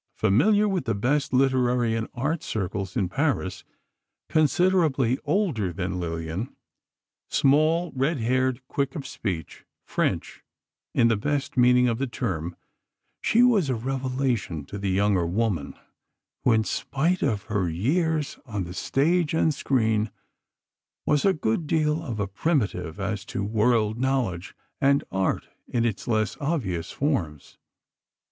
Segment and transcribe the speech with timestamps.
[0.17, 3.63] Familiar with the best literary and art circles of Paris,
[4.29, 6.55] considerably older than Lillian,
[7.29, 10.41] small, red haired, quick of speech—French,
[10.95, 15.75] in the best meaning of the term—she was a revelation to the younger woman,
[16.43, 20.09] who in spite of her years on the stage and screen,
[21.05, 26.07] was a good deal of a primitive as to world knowledge, and art in its
[26.07, 27.59] less obvious forms.